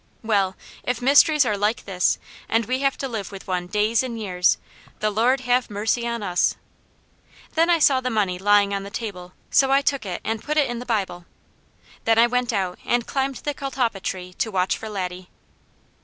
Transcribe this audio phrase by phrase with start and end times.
[0.23, 2.17] Well, if mysteries are like this,
[2.49, 4.57] and we have to live with one days and years,
[4.99, 6.55] the Lord have mercy on us!
[7.53, 10.57] Then I saw the money lying on the table, so I took it and put
[10.57, 11.25] it in the Bible.
[12.05, 15.29] Then I went out and climbed the catalpa tree to watch for Laddie.